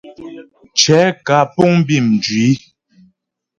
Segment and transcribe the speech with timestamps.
[0.79, 2.45] Cɛ̌ kǎ puŋ bí mjwǐ.